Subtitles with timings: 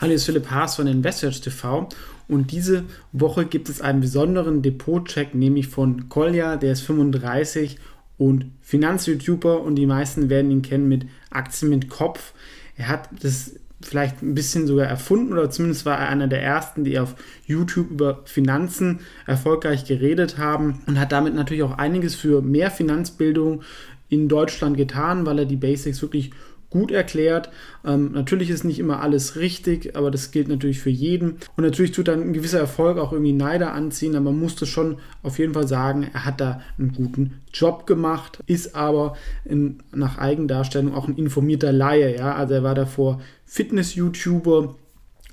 [0.00, 1.86] Hallo, ist Philipp Haas von Investors TV
[2.26, 7.76] und diese Woche gibt es einen besonderen Depot-Check, nämlich von Kolja, der ist 35
[8.16, 12.32] und Finanz-YouTuber und die meisten werden ihn kennen mit Aktien mit Kopf.
[12.78, 16.82] Er hat das vielleicht ein bisschen sogar erfunden oder zumindest war er einer der ersten,
[16.82, 22.40] die auf YouTube über Finanzen erfolgreich geredet haben und hat damit natürlich auch einiges für
[22.40, 23.60] mehr Finanzbildung
[24.08, 26.30] in Deutschland getan, weil er die Basics wirklich
[26.70, 27.50] gut erklärt.
[27.84, 31.36] Ähm, natürlich ist nicht immer alles richtig, aber das gilt natürlich für jeden.
[31.56, 34.98] Und natürlich tut dann ein gewisser Erfolg auch irgendwie Neider anziehen, aber man musste schon
[35.22, 40.18] auf jeden Fall sagen, er hat da einen guten Job gemacht, ist aber in, nach
[40.18, 42.16] Eigendarstellung auch ein informierter Laie.
[42.16, 42.34] Ja?
[42.36, 44.76] Also er war davor Fitness-YouTuber,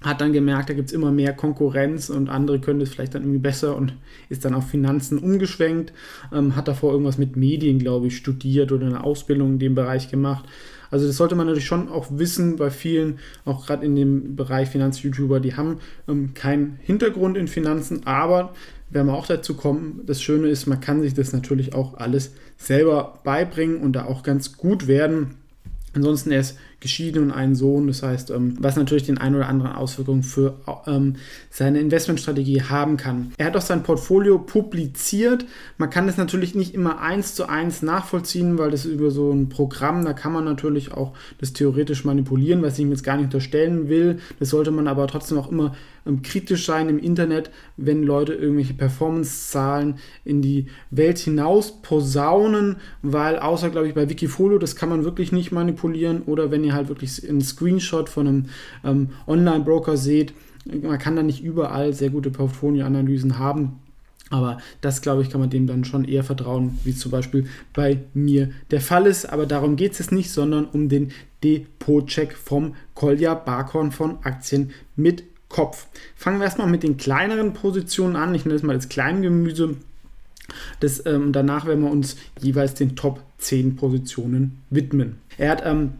[0.01, 3.23] hat dann gemerkt, da gibt es immer mehr Konkurrenz und andere können das vielleicht dann
[3.23, 3.93] irgendwie besser und
[4.29, 5.91] ist dann auf Finanzen umgeschwenkt,
[6.33, 10.09] ähm, hat davor irgendwas mit Medien, glaube ich, studiert oder eine Ausbildung in dem Bereich
[10.09, 10.45] gemacht.
[10.91, 14.69] Also das sollte man natürlich schon auch wissen bei vielen, auch gerade in dem Bereich
[14.69, 18.53] Finanz-YouTuber, die haben ähm, keinen Hintergrund in Finanzen, aber
[18.89, 22.31] werden wir auch dazu kommen, das Schöne ist, man kann sich das natürlich auch alles
[22.57, 25.35] selber beibringen und da auch ganz gut werden.
[25.93, 27.87] Ansonsten er ist geschieden und einen Sohn.
[27.87, 31.15] Das heißt, ähm, was natürlich den ein oder anderen Auswirkungen für ähm,
[31.49, 33.31] seine Investmentstrategie haben kann.
[33.37, 35.45] Er hat auch sein Portfolio publiziert.
[35.77, 39.49] Man kann das natürlich nicht immer eins zu eins nachvollziehen, weil das über so ein
[39.49, 43.25] Programm, da kann man natürlich auch das theoretisch manipulieren, was ich ihm jetzt gar nicht
[43.25, 44.19] unterstellen will.
[44.39, 45.73] Das sollte man aber trotzdem auch immer
[46.07, 53.37] ähm, kritisch sein im Internet, wenn Leute irgendwelche Performance-Zahlen in die Welt hinaus posaunen, weil
[53.37, 56.89] außer, glaube ich, bei Wikifolio, das kann man wirklich nicht manipulieren oder wenn ihr halt
[56.89, 58.45] wirklich einen Screenshot von einem
[58.83, 60.33] ähm, Online-Broker seht.
[60.65, 63.79] Man kann da nicht überall sehr gute Portfolio-Analysen haben.
[64.29, 67.99] Aber das, glaube ich, kann man dem dann schon eher vertrauen, wie zum Beispiel bei
[68.13, 69.25] mir der Fall ist.
[69.25, 71.11] Aber darum geht es nicht, sondern um den
[71.43, 75.87] Depot-Check vom Kolja Barkhorn von Aktien mit Kopf.
[76.15, 78.35] Fangen wir erstmal mit den kleineren Positionen an.
[78.35, 79.75] Ich nenne es mal das Kleingemüse.
[80.79, 85.17] Das, ähm, danach werden wir uns jeweils den Top 10 Positionen widmen.
[85.37, 85.93] Er hat ähm,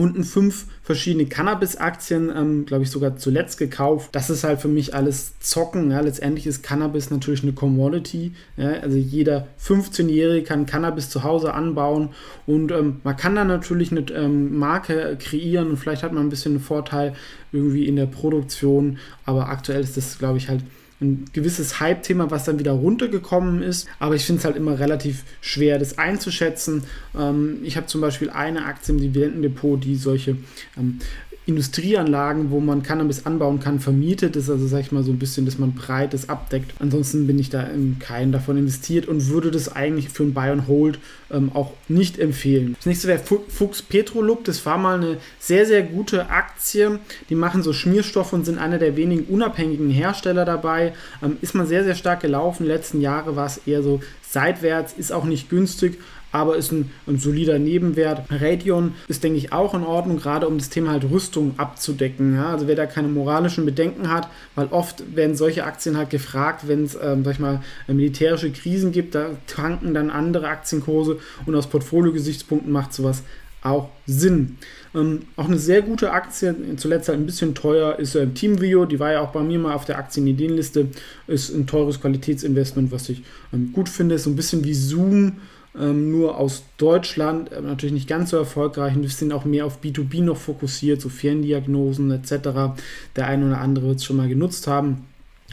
[0.00, 4.08] unten fünf verschiedene Cannabis-Aktien, ähm, glaube ich, sogar zuletzt gekauft.
[4.12, 5.90] Das ist halt für mich alles Zocken.
[5.90, 6.00] Ja.
[6.00, 8.32] Letztendlich ist Cannabis natürlich eine Commodity.
[8.56, 8.70] Ja.
[8.80, 12.10] Also jeder 15-Jährige kann Cannabis zu Hause anbauen
[12.46, 16.30] und ähm, man kann da natürlich eine ähm, Marke kreieren und vielleicht hat man ein
[16.30, 17.14] bisschen einen Vorteil
[17.52, 20.62] irgendwie in der Produktion, aber aktuell ist das, glaube ich, halt
[21.00, 23.88] ein gewisses Hype-Thema, was dann wieder runtergekommen ist.
[23.98, 26.84] Aber ich finde es halt immer relativ schwer, das einzuschätzen.
[27.18, 30.36] Ähm, ich habe zum Beispiel eine Aktie im Dividendendepot, die solche
[30.76, 30.98] ähm,
[31.46, 34.50] Industrieanlagen, wo man Cannabis anbauen kann, vermietet ist.
[34.50, 36.72] Also sag ich mal so ein bisschen, dass man breites abdeckt.
[36.78, 40.50] Ansonsten bin ich da in keinen davon investiert und würde das eigentlich für ein Buy
[40.50, 40.98] and Hold
[41.30, 42.74] ähm, auch nicht empfehlen.
[42.76, 44.44] Das nächste wäre Fuchs Petrolub.
[44.44, 47.00] Das war mal eine sehr, sehr gute Aktie.
[47.30, 50.92] Die machen so Schmierstoffe und sind einer der wenigen unabhängigen Hersteller dabei.
[51.22, 52.64] Ähm, ist mal sehr, sehr stark gelaufen.
[52.64, 54.00] Die letzten Jahre war es eher so
[54.30, 55.98] seitwärts, ist auch nicht günstig,
[56.32, 58.24] aber ist ein, ein, solider Nebenwert.
[58.30, 62.34] Radeon ist, denke ich, auch in Ordnung, gerade um das Thema halt Rüstung abzudecken.
[62.34, 62.52] Ja?
[62.52, 66.84] Also wer da keine moralischen Bedenken hat, weil oft werden solche Aktien halt gefragt, wenn
[66.84, 71.68] es, ähm, sag ich mal, militärische Krisen gibt, da tanken dann andere Aktienkurse und aus
[71.68, 73.22] Portfolio-Gesichtspunkten macht sowas
[73.62, 74.56] auch Sinn.
[74.94, 78.86] Ähm, auch eine sehr gute Aktie, zuletzt halt ein bisschen teuer, ist äh, TeamVio.
[78.86, 80.88] Die war ja auch bei mir mal auf der Aktienideenliste.
[81.26, 84.14] Ist ein teures Qualitätsinvestment, was ich ähm, gut finde.
[84.14, 85.36] Ist so ein bisschen wie Zoom
[85.78, 89.66] ähm, nur aus Deutschland, äh, natürlich nicht ganz so erfolgreich und wir sind auch mehr
[89.66, 92.74] auf B2B noch fokussiert, so Ferndiagnosen etc.
[93.16, 95.06] Der eine oder andere wird es schon mal genutzt haben.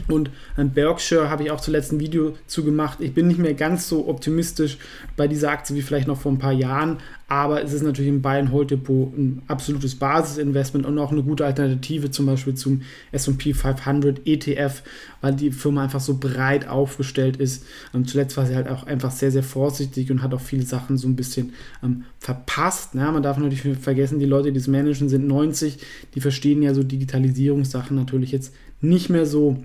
[0.06, 2.98] Und an Berkshire habe ich auch zuletzt ein Video zu gemacht.
[3.00, 4.78] Ich bin nicht mehr ganz so optimistisch
[5.16, 6.98] bei dieser Aktie wie vielleicht noch vor ein paar Jahren,
[7.30, 11.22] aber es ist natürlich im Buy and Hold Depot ein absolutes Basisinvestment und auch eine
[11.22, 12.80] gute Alternative zum Beispiel zum
[13.12, 14.82] S&P 500 ETF,
[15.20, 17.66] weil die Firma einfach so breit aufgestellt ist.
[17.92, 20.96] Und zuletzt war sie halt auch einfach sehr, sehr vorsichtig und hat auch viele Sachen
[20.96, 21.52] so ein bisschen
[21.82, 22.94] ähm, verpasst.
[22.94, 25.80] Ja, man darf natürlich vergessen, die Leute, die es managen, sind 90,
[26.14, 29.58] die verstehen ja so Digitalisierungssachen natürlich jetzt nicht mehr so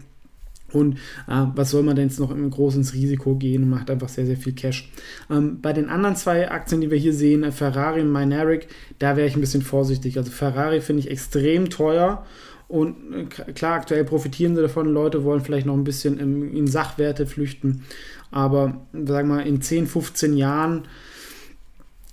[0.73, 0.97] und
[1.27, 4.09] äh, was soll man denn jetzt noch im groß ins Risiko gehen und macht einfach
[4.09, 4.91] sehr, sehr viel Cash.
[5.29, 8.67] Ähm, bei den anderen zwei Aktien, die wir hier sehen, äh, Ferrari und Mineric,
[8.99, 10.17] da wäre ich ein bisschen vorsichtig.
[10.17, 12.25] Also Ferrari finde ich extrem teuer
[12.67, 14.87] Und äh, klar, aktuell profitieren sie davon.
[14.87, 17.83] Leute wollen vielleicht noch ein bisschen in Sachwerte flüchten.
[18.31, 20.87] Aber sagen wir mal, in 10, 15 Jahren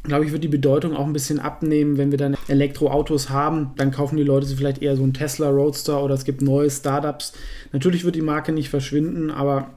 [0.03, 3.73] glaube ich, wird die Bedeutung auch ein bisschen abnehmen, wenn wir dann Elektroautos haben.
[3.77, 7.33] Dann kaufen die Leute vielleicht eher so einen Tesla Roadster oder es gibt neue Startups.
[7.73, 9.71] Natürlich wird die Marke nicht verschwinden, aber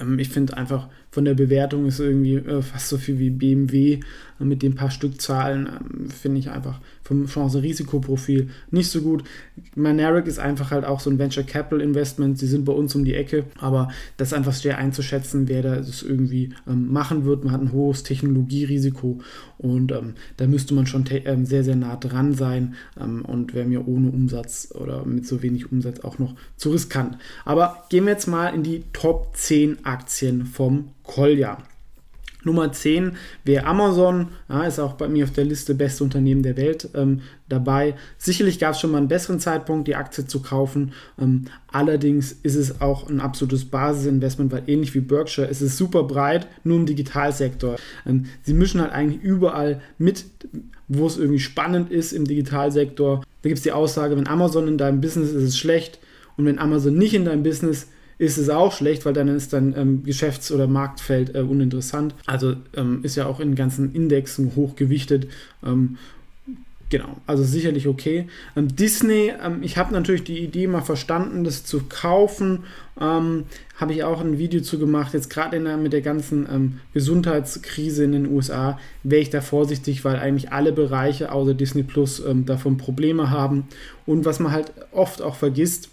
[0.00, 4.00] ähm, ich finde einfach von der Bewertung ist irgendwie äh, fast so viel wie BMW
[4.38, 9.24] mit den paar Stückzahlen, äh, finde ich einfach vom Chance-Risikoprofil nicht so gut.
[9.74, 13.06] Maneric ist einfach halt auch so ein Venture Capital Investment, sie sind bei uns um
[13.06, 17.44] die Ecke, aber das ist einfach schwer einzuschätzen, wer das irgendwie ähm, machen wird.
[17.44, 19.20] Man hat ein hohes Technologierisiko
[19.56, 23.66] und ähm, da müsste man schon ähm, sehr, sehr nah dran sein ähm, und wäre
[23.66, 27.16] mir ohne Umsatz oder mit so wenig Umsatz auch noch zu riskant.
[27.46, 31.58] Aber gehen wir jetzt mal in die Top 10 Aktien vom Kolja.
[32.46, 36.56] Nummer 10 wäre Amazon, ja, ist auch bei mir auf der Liste beste Unternehmen der
[36.56, 37.96] Welt ähm, dabei.
[38.18, 40.92] Sicherlich gab es schon mal einen besseren Zeitpunkt, die Aktie zu kaufen.
[41.20, 46.04] Ähm, allerdings ist es auch ein absolutes Basisinvestment, weil ähnlich wie Berkshire ist es super
[46.04, 47.76] breit, nur im Digitalsektor.
[48.06, 50.24] Ähm, sie mischen halt eigentlich überall mit,
[50.86, 53.24] wo es irgendwie spannend ist im Digitalsektor.
[53.42, 55.98] Da gibt es die Aussage, wenn Amazon in deinem Business ist, ist es schlecht
[56.36, 59.74] und wenn Amazon nicht in deinem Business ist, es auch schlecht, weil dann ist dann
[59.76, 62.14] ähm, Geschäfts- oder Marktfeld äh, uninteressant.
[62.24, 65.28] Also ähm, ist ja auch in ganzen Indexen hochgewichtet.
[65.64, 65.98] Ähm,
[66.88, 68.28] genau, also sicherlich okay.
[68.56, 72.64] Ähm, Disney, ähm, ich habe natürlich die Idee mal verstanden, das zu kaufen.
[72.98, 73.44] Ähm,
[73.78, 75.12] habe ich auch ein Video zu gemacht.
[75.12, 80.52] Jetzt gerade mit der ganzen Gesundheitskrise in den USA wäre ich da vorsichtig, weil eigentlich
[80.52, 83.68] alle Bereiche außer Disney Plus davon Probleme haben.
[84.06, 85.90] Und was man halt oft auch vergisst,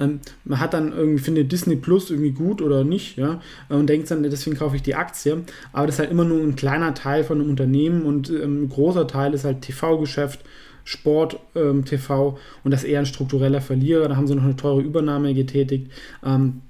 [0.00, 4.10] ähm, man hat dann irgendwie, findet Disney Plus irgendwie gut oder nicht, ja, und denkt
[4.10, 5.44] dann, deswegen kaufe ich die Aktie.
[5.72, 8.68] Aber das ist halt immer nur ein kleiner Teil von einem Unternehmen und ähm, ein
[8.68, 10.40] großer Teil ist halt TV-Geschäft.
[10.82, 14.08] Sport ähm, TV und das eher ein struktureller Verlierer.
[14.08, 15.92] Da haben sie noch eine teure Übernahme getätigt.
[16.24, 16.62] Ähm,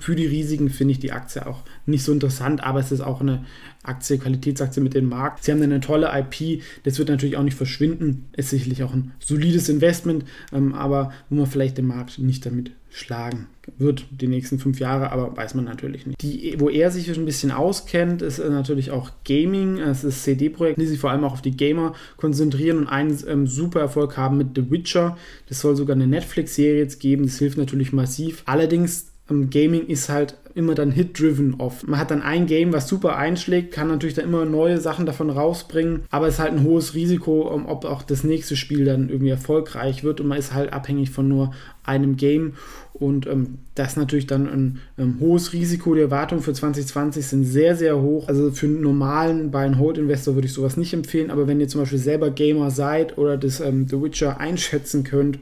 [0.00, 3.20] für die Risiken finde ich die Aktie auch nicht so interessant, aber es ist auch
[3.20, 3.44] eine
[3.82, 5.44] Aktie, Qualitätsaktie mit dem Markt.
[5.44, 9.12] Sie haben eine tolle IP, das wird natürlich auch nicht verschwinden, ist sicherlich auch ein
[9.18, 13.46] solides Investment, ähm, aber wo man vielleicht den Markt nicht damit schlagen
[13.78, 16.20] wird die nächsten fünf Jahre, aber weiß man natürlich nicht.
[16.22, 19.78] Die, wo er sich ein bisschen auskennt, ist äh, natürlich auch Gaming.
[19.78, 23.46] Es ist CD-Projekt, die sich vor allem auch auf die Gamer konzentrieren und einen ähm,
[23.46, 25.16] super Erfolg haben mit The Witcher.
[25.48, 27.24] Das soll sogar eine Netflix-Serie jetzt geben.
[27.24, 28.42] Das hilft natürlich massiv.
[28.46, 29.09] Allerdings
[29.50, 31.86] Gaming ist halt immer dann hit-driven oft.
[31.86, 35.30] Man hat dann ein Game, was super einschlägt, kann natürlich dann immer neue Sachen davon
[35.30, 39.30] rausbringen, aber es ist halt ein hohes Risiko, ob auch das nächste Spiel dann irgendwie
[39.30, 41.52] erfolgreich wird und man ist halt abhängig von nur
[41.84, 42.54] einem Game
[43.00, 45.94] und ähm, das ist natürlich dann ein ähm, hohes Risiko.
[45.94, 48.28] Die Erwartungen für 2020 sind sehr, sehr hoch.
[48.28, 51.98] Also für einen normalen Buy-and-Hold-Investor würde ich sowas nicht empfehlen, aber wenn ihr zum Beispiel
[51.98, 55.38] selber Gamer seid oder das ähm, The Witcher einschätzen könnt,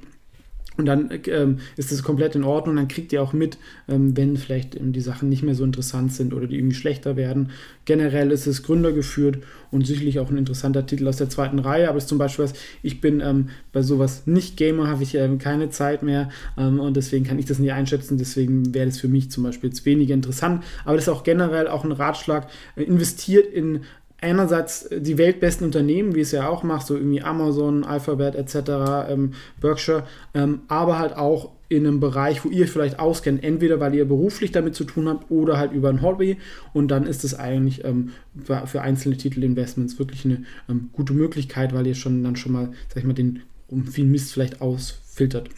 [0.79, 2.77] und dann ähm, ist das komplett in Ordnung.
[2.77, 3.59] Dann kriegt ihr auch mit,
[3.89, 7.17] ähm, wenn vielleicht ähm, die Sachen nicht mehr so interessant sind oder die irgendwie schlechter
[7.17, 7.51] werden.
[7.85, 9.39] Generell ist es Gründer geführt
[9.73, 11.89] und sicherlich auch ein interessanter Titel aus der zweiten Reihe.
[11.89, 12.55] Aber es ist zum Beispiel was,
[12.85, 16.97] ich bin ähm, bei sowas nicht Gamer, habe ich ähm, keine Zeit mehr ähm, und
[16.97, 18.17] deswegen kann ich das nicht einschätzen.
[18.17, 20.63] Deswegen wäre das für mich zum Beispiel jetzt weniger interessant.
[20.85, 22.47] Aber das ist auch generell auch ein Ratschlag.
[22.77, 23.81] Äh, investiert in
[24.21, 29.33] einerseits die weltbesten Unternehmen, wie es ja auch macht, so irgendwie Amazon, Alphabet etc., ähm,
[29.61, 30.05] Berkshire,
[30.35, 34.53] ähm, aber halt auch in einem Bereich, wo ihr vielleicht auskennt, entweder weil ihr beruflich
[34.53, 36.39] damit zu tun habt oder halt über ein Hobby
[36.73, 38.11] und dann ist es eigentlich ähm,
[38.43, 42.71] für, für, einzelne Titelinvestments wirklich eine ähm, gute Möglichkeit, weil ihr schon dann schon mal,
[42.89, 45.51] sag ich mal, den um viel Mist vielleicht ausfiltert.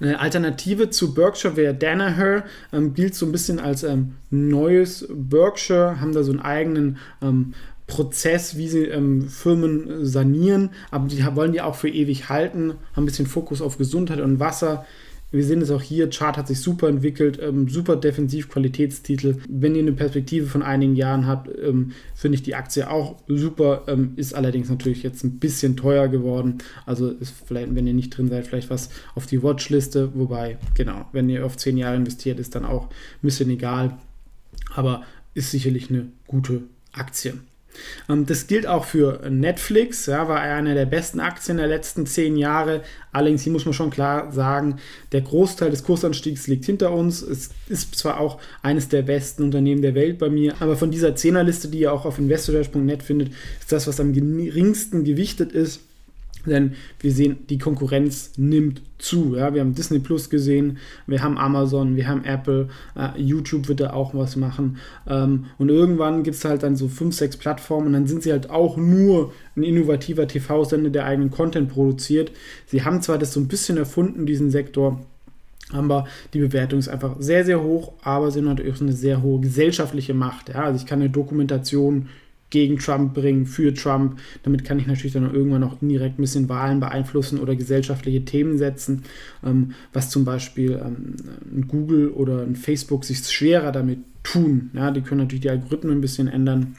[0.00, 6.00] Eine Alternative zu Berkshire wäre Danaher, ähm, gilt so ein bisschen als ähm, neues Berkshire,
[6.00, 7.54] haben da so einen eigenen ähm,
[7.86, 13.02] Prozess, wie sie ähm, Firmen sanieren, aber die wollen die auch für ewig halten, haben
[13.02, 14.86] ein bisschen Fokus auf Gesundheit und Wasser,
[15.32, 19.36] wir sehen es auch hier, Chart hat sich super entwickelt, ähm, super Defensiv-Qualitätstitel.
[19.48, 23.84] Wenn ihr eine Perspektive von einigen Jahren habt, ähm, finde ich die Aktie auch super,
[23.86, 26.58] ähm, ist allerdings natürlich jetzt ein bisschen teuer geworden.
[26.84, 30.10] Also ist vielleicht, wenn ihr nicht drin seid, vielleicht was auf die Watchliste.
[30.14, 33.98] Wobei, genau, wenn ihr auf 10 Jahre investiert, ist dann auch ein bisschen egal.
[34.74, 35.02] Aber
[35.34, 37.34] ist sicherlich eine gute Aktie.
[38.08, 42.36] Ähm, das gilt auch für Netflix, ja, war eine der besten Aktien der letzten zehn
[42.36, 42.82] Jahre.
[43.12, 44.76] Allerdings, hier muss man schon klar sagen,
[45.12, 47.22] der Großteil des Kursanstiegs liegt hinter uns.
[47.22, 51.16] Es ist zwar auch eines der besten Unternehmen der Welt bei mir, aber von dieser
[51.16, 55.80] Zehnerliste, die ihr auch auf investordash.net findet, ist das, was am geringsten gewichtet ist.
[56.46, 59.36] Denn wir sehen, die Konkurrenz nimmt zu.
[59.36, 59.54] Ja?
[59.54, 63.92] Wir haben Disney Plus gesehen, wir haben Amazon, wir haben Apple, äh, YouTube wird da
[63.92, 64.78] auch was machen.
[65.06, 68.32] Ähm, und irgendwann gibt es halt dann so fünf, sechs Plattformen und dann sind sie
[68.32, 72.32] halt auch nur ein innovativer TV-Sender, der eigenen Content produziert.
[72.66, 75.00] Sie haben zwar das so ein bisschen erfunden, diesen Sektor,
[75.72, 79.22] aber die Bewertung ist einfach sehr, sehr hoch, aber sie haben natürlich auch eine sehr
[79.22, 80.48] hohe gesellschaftliche Macht.
[80.50, 80.64] Ja?
[80.64, 82.08] Also ich kann eine Dokumentation
[82.50, 84.18] gegen Trump bringen, für Trump.
[84.42, 88.58] Damit kann ich natürlich dann irgendwann auch indirekt ein bisschen Wahlen beeinflussen oder gesellschaftliche Themen
[88.58, 89.04] setzen,
[89.44, 91.16] ähm, was zum Beispiel ähm,
[91.54, 94.70] ein Google oder ein Facebook sich schwerer damit tun.
[94.74, 96.76] Ja, die können natürlich die Algorithmen ein bisschen ändern.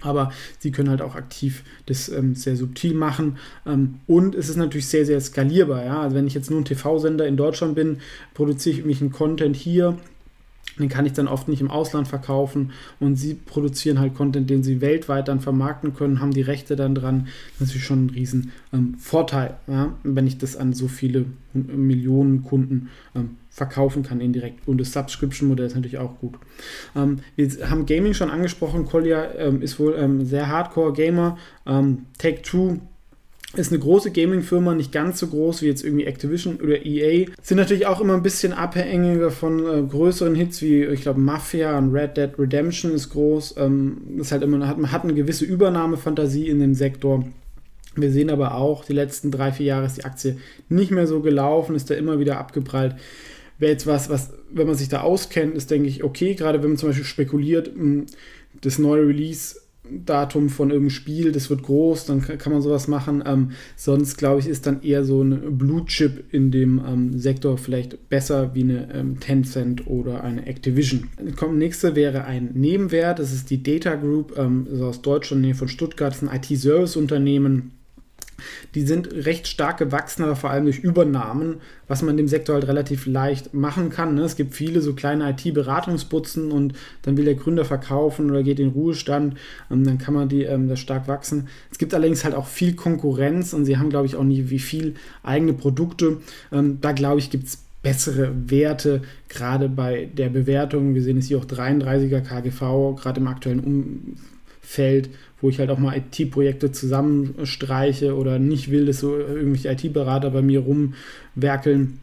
[0.00, 3.38] Aber sie können halt auch aktiv das ähm, sehr subtil machen.
[3.66, 5.84] Ähm, und es ist natürlich sehr, sehr skalierbar.
[5.84, 6.02] Ja?
[6.02, 7.98] Also wenn ich jetzt nur ein TV-Sender in Deutschland bin,
[8.34, 9.98] produziere ich mich einen Content hier
[10.78, 14.62] den kann ich dann oft nicht im Ausland verkaufen und sie produzieren halt Content, den
[14.62, 17.28] sie weltweit dann vermarkten können, haben die Rechte dann dran.
[17.58, 22.44] Das ist schon ein riesen ähm, Vorteil, ja, wenn ich das an so viele Millionen
[22.44, 24.66] Kunden ähm, verkaufen kann indirekt.
[24.66, 26.34] Und das Subscription-Modell ist natürlich auch gut.
[26.94, 28.86] Ähm, wir haben Gaming schon angesprochen.
[28.86, 31.36] Collier ähm, ist wohl ähm, sehr Hardcore-Gamer.
[31.66, 32.78] Ähm, Take-Two
[33.54, 37.26] ist eine große Gaming-Firma, nicht ganz so groß wie jetzt irgendwie Activision oder EA.
[37.40, 41.78] Sind natürlich auch immer ein bisschen abhängiger von äh, größeren Hits wie, ich glaube, Mafia
[41.78, 43.54] und Red Dead Redemption ist groß.
[43.56, 47.24] Ähm, ist halt immer, hat, man hat eine gewisse Übernahmefantasie in dem Sektor.
[47.96, 50.36] Wir sehen aber auch, die letzten drei, vier Jahre ist die Aktie
[50.68, 52.96] nicht mehr so gelaufen, ist da immer wieder abgeprallt.
[53.58, 56.70] Wäre jetzt was, was, wenn man sich da auskennt, ist, denke ich, okay, gerade wenn
[56.70, 58.06] man zum Beispiel spekuliert, hm,
[58.60, 59.56] das neue Release
[60.04, 63.22] Datum von irgendeinem Spiel, das wird groß, dann kann man sowas machen.
[63.26, 67.58] Ähm, sonst glaube ich, ist dann eher so ein Blue Chip in dem ähm, Sektor
[67.58, 71.08] vielleicht besser wie eine ähm, Tencent oder eine Activision.
[71.36, 75.68] Kommt nächste wäre ein Nebenwert, das ist die Data Group, ähm, aus Deutschland, Nähe von
[75.68, 77.77] Stuttgart, das ist ein IT-Service-Unternehmen
[78.74, 82.68] die sind recht stark gewachsen, aber vor allem durch Übernahmen, was man dem Sektor halt
[82.68, 84.14] relativ leicht machen kann.
[84.14, 84.22] Ne?
[84.22, 88.68] Es gibt viele so kleine IT-Beratungsbutzen und dann will der Gründer verkaufen oder geht in
[88.68, 89.36] Ruhestand,
[89.68, 91.48] und dann kann man die ähm, das stark wachsen.
[91.70, 94.58] Es gibt allerdings halt auch viel Konkurrenz und sie haben, glaube ich, auch nie wie
[94.58, 96.18] viel eigene Produkte.
[96.52, 100.94] Ähm, da glaube ich, gibt es bessere Werte, gerade bei der Bewertung.
[100.94, 104.18] Wir sehen es hier auch 33er KGV, gerade im aktuellen Umfeld
[105.40, 110.42] wo ich halt auch mal IT-Projekte zusammenstreiche oder nicht will, dass so irgendwelche IT-Berater bei
[110.42, 112.00] mir rumwerkeln.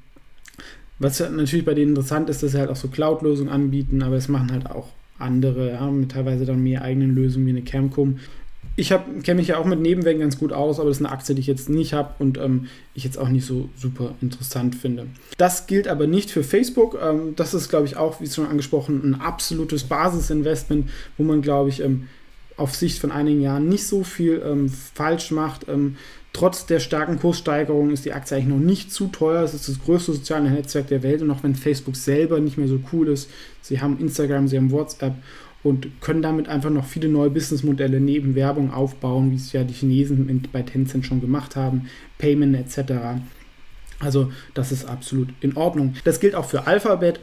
[0.97, 4.29] Was natürlich bei denen interessant ist, dass sie halt auch so Cloud-Lösungen anbieten, aber es
[4.29, 4.87] machen halt auch
[5.19, 8.19] andere, ja, mit teilweise dann mehr eigenen Lösungen wie eine Camcom.
[8.77, 11.33] Ich kenne mich ja auch mit Nebenwegen ganz gut aus, aber das ist eine Aktie,
[11.33, 15.07] die ich jetzt nicht habe und ähm, ich jetzt auch nicht so super interessant finde.
[15.37, 16.97] Das gilt aber nicht für Facebook.
[17.01, 21.69] Ähm, das ist, glaube ich, auch, wie schon angesprochen, ein absolutes Basisinvestment, wo man, glaube
[21.69, 22.07] ich, ähm,
[22.57, 25.67] auf Sicht von einigen Jahren nicht so viel ähm, falsch macht.
[25.67, 25.97] Ähm,
[26.33, 29.43] trotz der starken Kurssteigerung ist die Aktie eigentlich noch nicht zu teuer.
[29.43, 32.67] Es ist das größte soziale Netzwerk der Welt und auch wenn Facebook selber nicht mehr
[32.67, 33.29] so cool ist,
[33.61, 35.15] sie haben Instagram, sie haben WhatsApp
[35.63, 39.73] und können damit einfach noch viele neue Businessmodelle neben Werbung aufbauen, wie es ja die
[39.73, 43.19] Chinesen bei Tencent schon gemacht haben, Payment etc.
[43.99, 45.95] Also das ist absolut in Ordnung.
[46.03, 47.19] Das gilt auch für Alphabet.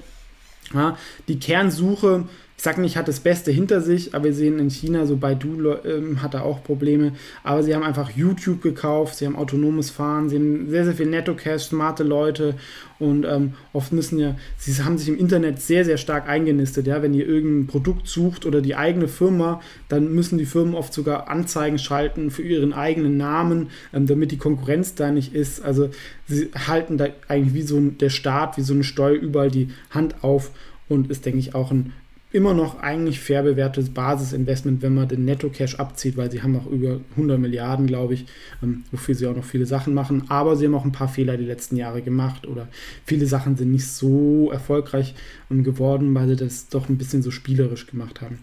[0.75, 0.97] Ja,
[1.29, 2.25] die Kernsuche
[2.57, 5.75] ich sage nicht, hat das Beste hinter sich, aber wir sehen in China, so Baidu
[5.85, 7.13] ähm, hat da auch Probleme.
[7.43, 11.07] Aber sie haben einfach YouTube gekauft, sie haben autonomes Fahren, sie haben sehr, sehr viel
[11.07, 12.55] Netto-Cash, smarte Leute
[13.01, 16.87] und ähm, oft müssen ja, sie haben sich im Internet sehr, sehr stark eingenistet.
[16.87, 17.03] Ja?
[17.03, 21.29] Wenn ihr irgendein Produkt sucht oder die eigene Firma, dann müssen die Firmen oft sogar
[21.29, 25.63] Anzeigen schalten für ihren eigenen Namen, ähm, damit die Konkurrenz da nicht ist.
[25.63, 25.91] Also
[26.29, 29.71] sie halten da eigentlich wie so ein, der Staat, wie so eine Steuer überall die
[29.91, 30.53] Hand auf
[30.89, 31.93] und ist, denke ich, auch ein
[32.33, 36.67] immer noch eigentlich fair bewertetes Basisinvestment, wenn man den Netto-Cash abzieht, weil sie haben auch
[36.67, 38.27] über 100 Milliarden, glaube ich,
[38.62, 40.25] ähm, wofür sie auch noch viele Sachen machen.
[40.29, 42.69] Aber sie haben auch ein paar Fehler die letzten Jahre gemacht oder
[43.05, 45.15] viele Sachen sind nicht so erfolgreich
[45.51, 48.39] ähm, geworden, weil sie das doch ein bisschen so spielerisch gemacht haben.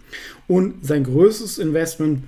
[0.48, 2.24] Und sein größtes Investment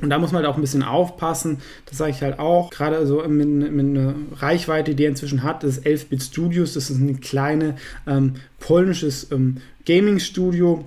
[0.00, 1.58] und da muss man halt auch ein bisschen aufpassen.
[1.86, 2.70] Das sage ich halt auch.
[2.70, 6.74] Gerade so mit, mit einer Reichweite, die er inzwischen hat, das ist 11-Bit Studios.
[6.74, 7.74] Das ist ein kleines
[8.06, 10.84] ähm, polnisches ähm, Gaming-Studio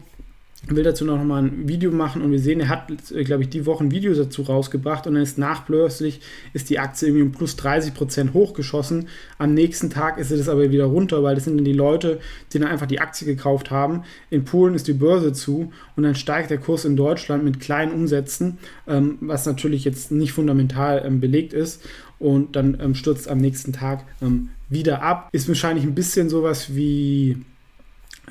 [0.69, 3.65] will dazu noch mal ein Video machen und wir sehen, er hat, glaube ich, die
[3.65, 6.21] Woche ein Video dazu rausgebracht und dann ist nachplötzlich
[6.53, 9.07] ist die Aktie irgendwie um plus 30 Prozent hochgeschossen.
[9.37, 12.19] Am nächsten Tag ist es aber wieder runter, weil das sind dann die Leute,
[12.51, 14.03] die dann einfach die Aktie gekauft haben.
[14.29, 17.91] In Polen ist die Börse zu und dann steigt der Kurs in Deutschland mit kleinen
[17.91, 18.57] Umsätzen,
[18.87, 21.83] ähm, was natürlich jetzt nicht fundamental ähm, belegt ist
[22.19, 25.29] und dann ähm, stürzt am nächsten Tag ähm, wieder ab.
[25.31, 27.35] Ist wahrscheinlich ein bisschen sowas wie äh,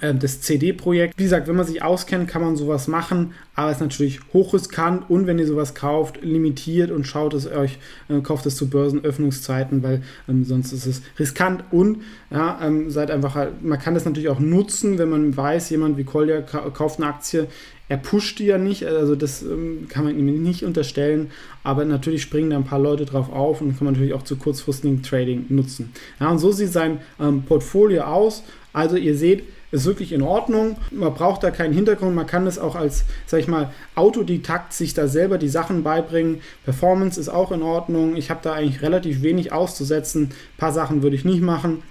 [0.01, 1.15] das CD-Projekt.
[1.17, 5.09] Wie gesagt, wenn man sich auskennt, kann man sowas machen, aber es ist natürlich hochriskant
[5.09, 9.83] und wenn ihr sowas kauft, limitiert und schaut es euch, äh, kauft es zu Börsenöffnungszeiten,
[9.83, 11.99] weil ähm, sonst ist es riskant und
[12.31, 15.97] ja, ähm, seid einfach halt, man kann das natürlich auch nutzen, wenn man weiß, jemand
[15.97, 17.47] wie Kolja kauft eine Aktie,
[17.89, 21.31] er pusht die ja nicht, also das ähm, kann man ihm nicht unterstellen,
[21.63, 24.37] aber natürlich springen da ein paar Leute drauf auf und kann man natürlich auch zu
[24.37, 25.93] kurzfristigen Trading nutzen.
[26.19, 28.43] Ja, und so sieht sein ähm, Portfolio aus.
[28.73, 30.77] Also ihr seht, ist wirklich in Ordnung.
[30.91, 32.15] Man braucht da keinen Hintergrund.
[32.15, 36.41] Man kann es auch als, sag ich mal, Autodidakt sich da selber die Sachen beibringen.
[36.65, 38.17] Performance ist auch in Ordnung.
[38.17, 40.25] Ich habe da eigentlich relativ wenig auszusetzen.
[40.25, 41.83] Ein paar Sachen würde ich nicht machen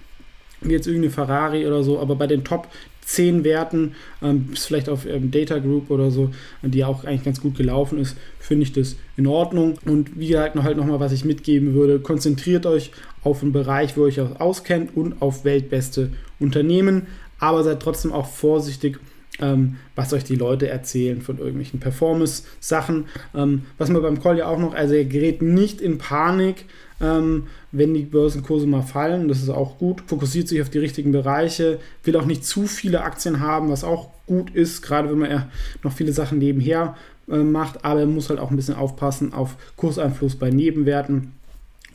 [0.66, 2.68] wie jetzt irgendeine Ferrari oder so, aber bei den Top
[3.06, 7.56] 10 Werten, ähm, vielleicht auf ähm, Data Group oder so, die auch eigentlich ganz gut
[7.58, 9.76] gelaufen ist, finde ich das in Ordnung.
[9.86, 12.92] Und wie gesagt, noch halt nochmal, was ich mitgeben würde, konzentriert euch
[13.24, 17.08] auf einen Bereich, wo ihr euch auskennt und auf weltbeste Unternehmen
[17.44, 19.00] aber seid trotzdem auch vorsichtig,
[19.42, 23.06] ähm, was euch die Leute erzählen von irgendwelchen Performance-Sachen.
[23.36, 26.66] Ähm, was man beim Call ja auch noch, also er gerät nicht in Panik,
[27.02, 31.12] ähm, wenn die Börsenkurse mal fallen, das ist auch gut, fokussiert sich auf die richtigen
[31.12, 35.32] Bereiche, will auch nicht zu viele Aktien haben, was auch gut ist, gerade wenn man
[35.32, 35.50] ja
[35.84, 36.96] noch viele Sachen nebenher
[37.30, 41.34] äh, macht, aber er muss halt auch ein bisschen aufpassen auf Kurseinfluss bei Nebenwerten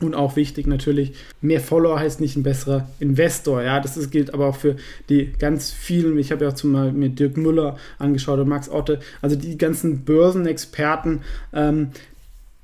[0.03, 3.61] und auch wichtig natürlich, mehr Follower heißt nicht ein besserer Investor.
[3.63, 4.75] Ja, das ist, gilt aber auch für
[5.09, 8.69] die ganz vielen, ich habe ja auch zum Mal mir Dirk Müller angeschaut und Max
[8.69, 11.21] Otte, also die ganzen Börsenexperten,
[11.53, 11.89] ähm,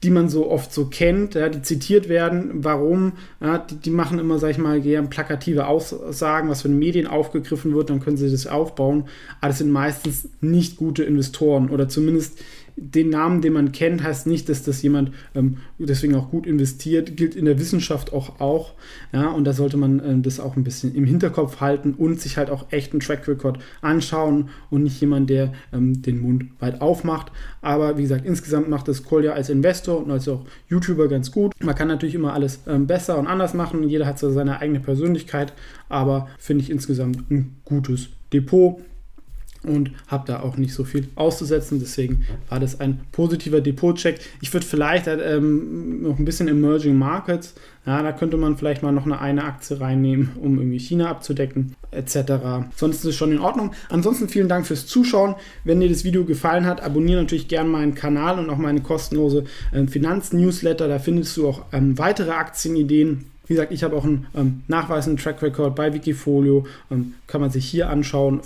[0.05, 2.63] die man so oft so kennt, ja, die zitiert werden.
[2.63, 3.13] Warum?
[3.41, 7.73] Ja, die, die, machen immer, sag ich mal, gern plakative Aussagen, was von Medien aufgegriffen
[7.73, 9.05] wird, dann können sie das aufbauen.
[9.41, 12.39] Aber das sind meistens nicht gute Investoren oder zumindest
[12.77, 17.15] den Namen, den man kennt, heißt nicht, dass das jemand ähm, deswegen auch gut investiert.
[17.15, 18.39] Gilt in der Wissenschaft auch.
[18.41, 18.73] auch
[19.13, 22.37] ja, und da sollte man ähm, das auch ein bisschen im Hinterkopf halten und sich
[22.37, 26.81] halt auch echt einen Track Record anschauen und nicht jemand, der ähm, den Mund weit
[26.81, 27.31] aufmacht.
[27.61, 31.53] Aber wie gesagt, insgesamt macht das Kolja als Investor und als auch YouTuber ganz gut.
[31.63, 34.79] Man kann natürlich immer alles ähm, besser und anders machen jeder hat so seine eigene
[34.79, 35.53] Persönlichkeit,
[35.89, 38.81] aber finde ich insgesamt ein gutes Depot
[39.63, 41.79] und habe da auch nicht so viel auszusetzen.
[41.79, 44.19] Deswegen war das ein positiver Depot-Check.
[44.41, 48.91] Ich würde vielleicht ähm, noch ein bisschen Emerging Markets, ja, da könnte man vielleicht mal
[48.91, 52.67] noch eine, eine Aktie reinnehmen, um irgendwie China abzudecken, etc.
[52.75, 53.73] Sonst ist es schon in Ordnung.
[53.89, 55.35] Ansonsten vielen Dank fürs Zuschauen.
[55.63, 59.45] Wenn dir das Video gefallen hat, abonniere natürlich gerne meinen Kanal und auch meine kostenlose
[59.71, 60.87] äh, Finanznewsletter.
[60.87, 65.21] Da findest du auch ähm, weitere Aktienideen wie gesagt, ich habe auch einen ähm, nachweisenden
[65.21, 68.41] Track Record bei Wikifolio, ähm, kann man sich hier anschauen.